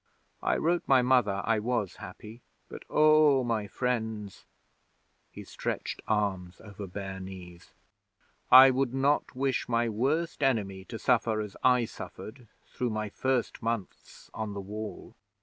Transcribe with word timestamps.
I 0.41 0.57
wrote 0.57 0.81
my 0.87 1.03
Mother 1.03 1.43
I 1.45 1.59
was 1.59 1.97
happy, 1.97 2.41
but, 2.69 2.83
oh, 2.89 3.43
my 3.43 3.67
friends' 3.67 4.45
he 5.29 5.43
stretched 5.43 6.01
arms 6.07 6.59
over 6.59 6.87
bare 6.87 7.19
knees 7.19 7.69
'I 8.49 8.71
would 8.71 8.95
not 8.95 9.35
wish 9.35 9.69
my 9.69 9.87
worst 9.89 10.41
enemy 10.41 10.85
to 10.85 10.97
suffer 10.97 11.39
as 11.39 11.55
I 11.63 11.85
suffered 11.85 12.47
through 12.65 12.89
my 12.89 13.09
first 13.09 13.61
months 13.61 14.31
on 14.33 14.55
the 14.55 14.59
Wall. 14.61 15.13